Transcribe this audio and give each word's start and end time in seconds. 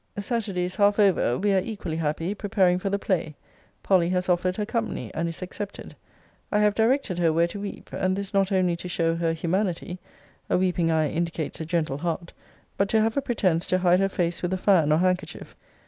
Saturday 0.17 0.63
is 0.65 0.77
half 0.77 0.97
over. 0.97 1.37
We 1.37 1.53
are 1.53 1.61
equally 1.63 1.97
happy 1.97 2.33
preparing 2.33 2.79
for 2.79 2.89
the 2.89 2.97
play. 2.97 3.35
Polly 3.83 4.09
has 4.09 4.29
offered 4.29 4.57
her 4.57 4.65
company, 4.65 5.11
and 5.13 5.29
is 5.29 5.43
accepted. 5.43 5.95
I 6.51 6.57
have 6.57 6.73
directed 6.73 7.19
her 7.19 7.31
where 7.31 7.47
to 7.49 7.59
weep: 7.61 7.91
and 7.93 8.15
this 8.15 8.33
not 8.33 8.51
only 8.51 8.75
to 8.77 8.87
show 8.89 9.13
her 9.17 9.33
humanity, 9.33 9.99
[a 10.49 10.57
weeping 10.57 10.89
eye 10.89 11.09
indicates 11.11 11.61
a 11.61 11.65
gentle 11.65 11.99
heart,] 11.99 12.33
but 12.77 12.89
to 12.89 12.99
have 12.99 13.15
a 13.15 13.21
pretence 13.21 13.67
to 13.67 13.77
hide 13.77 13.99
her 13.99 14.09
face 14.09 14.41
with 14.41 14.53
a 14.53 14.57
fan 14.57 14.91
or 14.91 14.97
handkerchief. 14.97 15.55